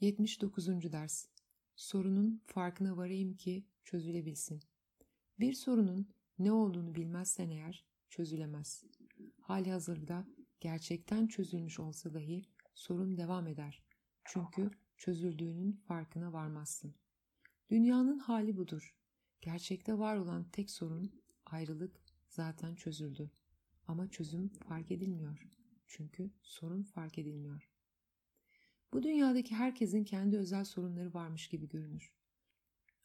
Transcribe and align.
79. 0.00 0.92
Ders 0.92 1.26
Sorunun 1.76 2.42
farkına 2.46 2.96
varayım 2.96 3.36
ki 3.36 3.64
çözülebilsin. 3.84 4.60
Bir 5.40 5.52
sorunun 5.52 6.08
ne 6.38 6.52
olduğunu 6.52 6.94
bilmezsen 6.94 7.50
eğer 7.50 7.84
çözülemez. 8.08 8.84
Hali 9.40 9.70
hazırda 9.70 10.26
gerçekten 10.60 11.26
çözülmüş 11.26 11.80
olsa 11.80 12.14
dahi 12.14 12.42
sorun 12.74 13.16
devam 13.16 13.46
eder. 13.46 13.82
Çünkü 14.24 14.70
çözüldüğünün 14.96 15.72
farkına 15.72 16.32
varmazsın. 16.32 16.94
Dünyanın 17.70 18.18
hali 18.18 18.56
budur. 18.56 18.96
Gerçekte 19.40 19.98
var 19.98 20.16
olan 20.16 20.50
tek 20.50 20.70
sorun 20.70 21.22
ayrılık 21.46 22.00
zaten 22.28 22.74
çözüldü. 22.74 23.30
Ama 23.86 24.10
çözüm 24.10 24.48
fark 24.48 24.90
edilmiyor. 24.90 25.48
Çünkü 25.86 26.30
sorun 26.42 26.82
fark 26.82 27.18
edilmiyor. 27.18 27.69
Bu 28.92 29.02
dünyadaki 29.02 29.54
herkesin 29.54 30.04
kendi 30.04 30.38
özel 30.38 30.64
sorunları 30.64 31.14
varmış 31.14 31.48
gibi 31.48 31.68
görünür. 31.68 32.12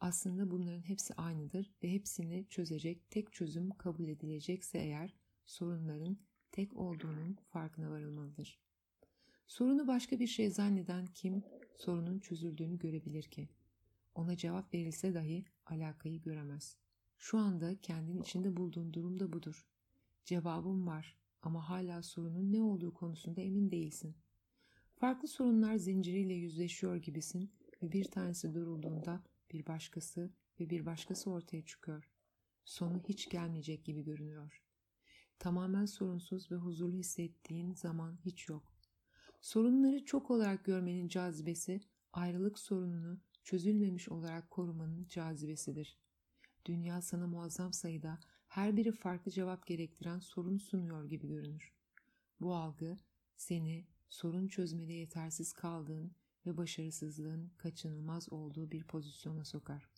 Aslında 0.00 0.50
bunların 0.50 0.88
hepsi 0.88 1.14
aynıdır 1.14 1.72
ve 1.82 1.92
hepsini 1.92 2.46
çözecek 2.48 3.10
tek 3.10 3.32
çözüm 3.32 3.70
kabul 3.70 4.08
edilecekse 4.08 4.78
eğer 4.78 5.14
sorunların 5.46 6.18
tek 6.52 6.76
olduğunun 6.76 7.38
farkına 7.48 7.90
varılmalıdır. 7.90 8.60
Sorunu 9.46 9.86
başka 9.86 10.20
bir 10.20 10.26
şey 10.26 10.50
zanneden 10.50 11.06
kim 11.06 11.42
sorunun 11.76 12.18
çözüldüğünü 12.18 12.78
görebilir 12.78 13.22
ki? 13.22 13.48
Ona 14.14 14.36
cevap 14.36 14.74
verilse 14.74 15.14
dahi 15.14 15.44
alakayı 15.66 16.22
göremez. 16.22 16.76
Şu 17.18 17.38
anda 17.38 17.80
kendin 17.80 18.22
içinde 18.22 18.56
bulduğun 18.56 18.92
durum 18.92 19.20
da 19.20 19.32
budur. 19.32 19.68
Cevabım 20.24 20.86
var 20.86 21.16
ama 21.42 21.68
hala 21.68 22.02
sorunun 22.02 22.52
ne 22.52 22.62
olduğu 22.62 22.94
konusunda 22.94 23.40
emin 23.40 23.70
değilsin. 23.70 24.16
Farklı 25.00 25.28
sorunlar 25.28 25.76
zinciriyle 25.76 26.34
yüzleşiyor 26.34 26.96
gibisin 26.96 27.52
ve 27.82 27.92
bir 27.92 28.04
tanesi 28.04 28.54
durulduğunda 28.54 29.22
bir 29.52 29.66
başkası 29.66 30.30
ve 30.60 30.70
bir 30.70 30.86
başkası 30.86 31.30
ortaya 31.30 31.64
çıkıyor. 31.64 32.10
Sonu 32.64 33.02
hiç 33.08 33.28
gelmeyecek 33.28 33.84
gibi 33.84 34.04
görünüyor. 34.04 34.62
Tamamen 35.38 35.84
sorunsuz 35.86 36.50
ve 36.50 36.56
huzurlu 36.56 36.96
hissettiğin 36.96 37.74
zaman 37.74 38.18
hiç 38.24 38.48
yok. 38.48 38.72
Sorunları 39.40 40.04
çok 40.04 40.30
olarak 40.30 40.64
görmenin 40.64 41.08
cazibesi, 41.08 41.80
ayrılık 42.12 42.58
sorununu 42.58 43.20
çözülmemiş 43.44 44.08
olarak 44.08 44.50
korumanın 44.50 45.06
cazibesidir. 45.08 45.98
Dünya 46.64 47.02
sana 47.02 47.26
muazzam 47.26 47.72
sayıda 47.72 48.18
her 48.48 48.76
biri 48.76 48.92
farklı 48.92 49.30
cevap 49.30 49.66
gerektiren 49.66 50.18
sorun 50.18 50.56
sunuyor 50.58 51.04
gibi 51.04 51.28
görünür. 51.28 51.72
Bu 52.40 52.54
algı 52.54 52.96
seni 53.36 53.86
sorun 54.08 54.48
çözmede 54.48 54.92
yetersiz 54.92 55.52
kaldığın 55.52 56.12
ve 56.46 56.56
başarısızlığın 56.56 57.50
kaçınılmaz 57.58 58.32
olduğu 58.32 58.70
bir 58.70 58.84
pozisyona 58.84 59.44
sokar. 59.44 59.88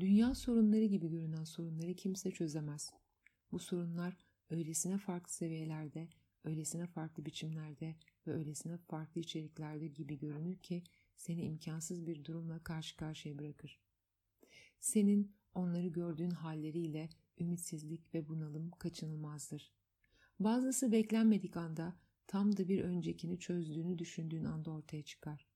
Dünya 0.00 0.34
sorunları 0.34 0.84
gibi 0.84 1.08
görünen 1.08 1.44
sorunları 1.44 1.94
kimse 1.94 2.30
çözemez. 2.30 2.92
Bu 3.52 3.58
sorunlar 3.58 4.16
öylesine 4.50 4.98
farklı 4.98 5.32
seviyelerde, 5.32 6.08
öylesine 6.44 6.86
farklı 6.86 7.26
biçimlerde 7.26 7.96
ve 8.26 8.32
öylesine 8.32 8.76
farklı 8.76 9.20
içeriklerde 9.20 9.86
gibi 9.88 10.18
görünür 10.18 10.56
ki 10.56 10.82
seni 11.16 11.42
imkansız 11.44 12.06
bir 12.06 12.24
durumla 12.24 12.64
karşı 12.64 12.96
karşıya 12.96 13.38
bırakır. 13.38 13.80
Senin 14.80 15.36
onları 15.54 15.88
gördüğün 15.88 16.30
halleriyle 16.30 17.08
ümitsizlik 17.38 18.14
ve 18.14 18.28
bunalım 18.28 18.70
kaçınılmazdır. 18.70 19.72
Bazısı 20.40 20.92
beklenmedik 20.92 21.56
anda 21.56 21.96
tam 22.32 22.56
da 22.56 22.68
bir 22.68 22.84
öncekini 22.84 23.38
çözdüğünü 23.38 23.98
düşündüğün 23.98 24.44
anda 24.44 24.70
ortaya 24.70 25.02
çıkar. 25.02 25.46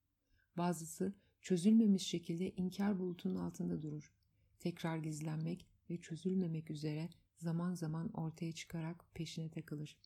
Bazısı 0.56 1.14
çözülmemiş 1.42 2.06
şekilde 2.06 2.50
inkar 2.50 2.98
bulutunun 2.98 3.36
altında 3.36 3.82
durur. 3.82 4.12
Tekrar 4.58 4.96
gizlenmek 4.96 5.66
ve 5.90 6.00
çözülmemek 6.00 6.70
üzere 6.70 7.08
zaman 7.38 7.74
zaman 7.74 8.12
ortaya 8.12 8.52
çıkarak 8.52 9.04
peşine 9.14 9.50
takılır. 9.50 9.98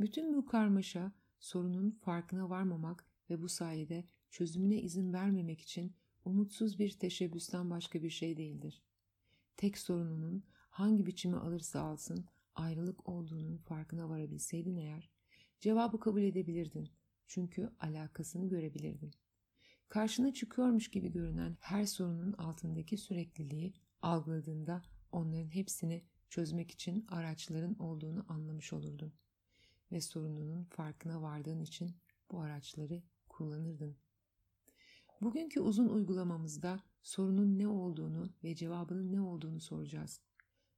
Bütün 0.00 0.34
bu 0.34 0.46
karmaşa 0.46 1.12
sorunun 1.38 1.90
farkına 1.90 2.50
varmamak 2.50 3.06
ve 3.30 3.42
bu 3.42 3.48
sayede 3.48 4.04
çözümüne 4.30 4.80
izin 4.80 5.12
vermemek 5.12 5.60
için 5.60 5.94
umutsuz 6.24 6.78
bir 6.78 6.90
teşebbüsten 6.90 7.70
başka 7.70 8.02
bir 8.02 8.10
şey 8.10 8.36
değildir. 8.36 8.82
Tek 9.56 9.78
sorununun 9.78 10.44
hangi 10.70 11.06
biçimi 11.06 11.36
alırsa 11.36 11.80
alsın 11.80 12.24
ayrılık 12.54 13.08
olduğunun 13.08 13.56
farkına 13.56 14.08
varabilseydin 14.08 14.76
eğer, 14.76 15.15
cevabı 15.66 16.00
kabul 16.00 16.22
edebilirdin. 16.22 16.88
Çünkü 17.26 17.70
alakasını 17.80 18.48
görebilirdin. 18.48 19.10
Karşına 19.88 20.32
çıkıyormuş 20.32 20.90
gibi 20.90 21.12
görünen 21.12 21.56
her 21.60 21.86
sorunun 21.86 22.32
altındaki 22.32 22.96
sürekliliği 22.96 23.74
algıladığında 24.02 24.82
onların 25.12 25.54
hepsini 25.54 26.04
çözmek 26.28 26.70
için 26.70 27.06
araçların 27.08 27.78
olduğunu 27.78 28.26
anlamış 28.28 28.72
olurdun. 28.72 29.12
Ve 29.92 30.00
sorununun 30.00 30.64
farkına 30.64 31.22
vardığın 31.22 31.60
için 31.60 31.96
bu 32.30 32.40
araçları 32.40 33.02
kullanırdın. 33.28 33.96
Bugünkü 35.20 35.60
uzun 35.60 35.88
uygulamamızda 35.88 36.80
sorunun 37.02 37.58
ne 37.58 37.68
olduğunu 37.68 38.30
ve 38.44 38.54
cevabının 38.54 39.12
ne 39.12 39.20
olduğunu 39.20 39.60
soracağız. 39.60 40.20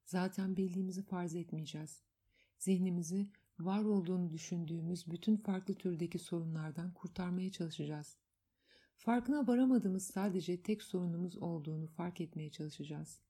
Zaten 0.04 0.56
bildiğimizi 0.56 1.02
farz 1.02 1.34
etmeyeceğiz. 1.34 2.02
Zihnimizi 2.58 3.30
var 3.60 3.84
olduğunu 3.84 4.30
düşündüğümüz 4.30 5.10
bütün 5.10 5.36
farklı 5.36 5.74
türdeki 5.74 6.18
sorunlardan 6.18 6.94
kurtarmaya 6.94 7.50
çalışacağız. 7.52 8.18
Farkına 8.96 9.46
varamadığımız 9.46 10.06
sadece 10.06 10.62
tek 10.62 10.82
sorunumuz 10.82 11.36
olduğunu 11.38 11.86
fark 11.86 12.20
etmeye 12.20 12.50
çalışacağız. 12.50 13.20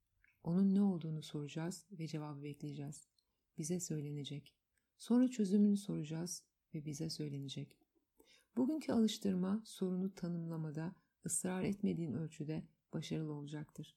Onun 0.45 0.75
ne 0.75 0.83
olduğunu 0.83 1.23
soracağız 1.23 1.87
ve 1.93 2.07
cevabı 2.07 2.43
bekleyeceğiz. 2.43 3.09
Bize 3.59 3.81
söylenecek. 3.81 4.55
Sonra 4.99 5.29
çözümünü 5.29 5.77
soracağız 5.77 6.43
ve 6.75 6.85
bize 6.85 7.11
söylenecek. 7.11 7.77
Bugünkü 8.57 8.93
alıştırma 8.93 9.63
sorunu 9.65 10.15
tanımlamada 10.15 10.95
ısrar 11.27 11.63
etmediğin 11.63 12.13
ölçüde 12.13 12.63
başarılı 12.93 13.33
olacaktır. 13.33 13.97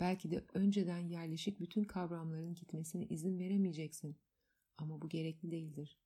Belki 0.00 0.30
de 0.30 0.44
önceden 0.54 0.98
yerleşik 0.98 1.60
bütün 1.60 1.84
kavramların 1.84 2.54
gitmesine 2.54 3.06
izin 3.06 3.38
veremeyeceksin. 3.38 4.16
Ama 4.78 5.02
bu 5.02 5.08
gerekli 5.08 5.50
değildir. 5.50 5.98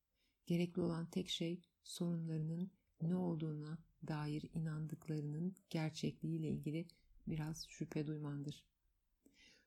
Gerekli 0.47 0.83
olan 0.83 1.07
tek 1.07 1.29
şey 1.29 1.61
sorunlarının 1.85 2.71
ne 3.03 3.17
olduğuna 3.17 3.79
dair 4.09 4.51
inandıklarının 4.55 5.55
gerçekliğiyle 5.71 6.49
ilgili 6.49 6.87
biraz 7.27 7.67
şüphe 7.69 8.07
duymandır. 8.07 8.65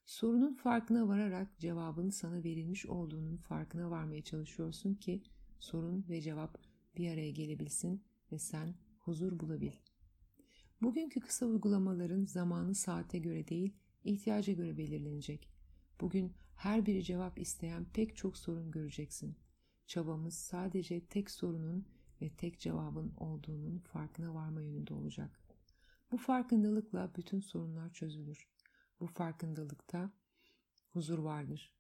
Sorunun 0.06 0.54
farkına 0.54 1.08
vararak 1.08 1.60
cevabın 1.60 2.10
sana 2.10 2.44
verilmiş 2.44 2.86
olduğunun 2.86 3.38
farkına 3.38 3.90
varmaya 3.90 4.24
çalışıyorsun 4.24 4.96
ki 4.96 5.24
sorun 5.60 6.06
ve 6.10 6.22
cevap 6.22 6.58
bir 6.98 7.10
araya 7.10 7.32
gelebilsin 7.32 8.04
ve 8.32 8.40
sen 8.40 8.76
huzur 9.00 9.40
bulabil. 9.40 9.72
Bugünkü 10.82 11.20
kısa 11.20 11.46
uygulamaların 11.46 12.26
zamanı 12.26 12.76
saate 12.76 13.18
göre 13.18 13.48
değil, 13.48 13.74
ihtiyaca 14.04 14.54
göre 14.54 14.78
belirlenecek. 14.78 15.50
Bugün 16.02 16.34
her 16.56 16.86
biri 16.86 17.04
cevap 17.04 17.40
isteyen 17.40 17.86
pek 17.94 18.16
çok 18.16 18.38
sorun 18.38 18.72
göreceksin. 18.72 19.36
Çabamız 19.88 20.34
sadece 20.34 21.06
tek 21.06 21.32
sorunun 21.32 21.86
ve 22.22 22.30
tek 22.30 22.60
cevabın 22.60 23.14
olduğunun 23.18 23.80
farkına 23.80 24.34
varma 24.34 24.62
yönünde 24.62 24.94
olacak. 24.94 25.40
Bu 26.12 26.18
farkındalıkla 26.18 27.12
bütün 27.16 27.40
sorunlar 27.40 27.94
çözülür. 27.94 28.48
Bu 29.00 29.08
farkındalıkta 29.08 30.12
huzur 30.90 31.20
vardır. 31.20 31.74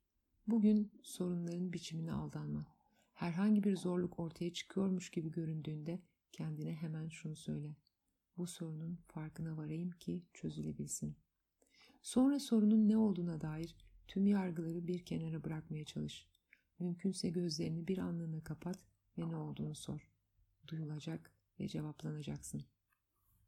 Bugün 0.47 0.91
sorunların 1.03 1.73
biçimine 1.73 2.13
aldanma. 2.13 2.65
Herhangi 3.13 3.63
bir 3.63 3.75
zorluk 3.75 4.19
ortaya 4.19 4.53
çıkıyormuş 4.53 5.09
gibi 5.09 5.31
göründüğünde 5.31 6.01
kendine 6.31 6.73
hemen 6.73 7.09
şunu 7.09 7.35
söyle. 7.35 7.75
Bu 8.37 8.47
sorunun 8.47 8.99
farkına 9.07 9.57
varayım 9.57 9.91
ki 9.91 10.23
çözülebilsin. 10.33 11.15
Sonra 12.01 12.39
sorunun 12.39 12.89
ne 12.89 12.97
olduğuna 12.97 13.41
dair 13.41 13.75
tüm 14.07 14.27
yargıları 14.27 14.87
bir 14.87 15.05
kenara 15.05 15.43
bırakmaya 15.43 15.85
çalış. 15.85 16.27
Mümkünse 16.79 17.29
gözlerini 17.29 17.87
bir 17.87 17.97
anlığına 17.97 18.43
kapat 18.43 18.79
ve 19.17 19.29
ne 19.29 19.35
olduğunu 19.35 19.75
sor. 19.75 20.11
Duyulacak 20.67 21.31
ve 21.59 21.67
cevaplanacaksın. 21.67 22.65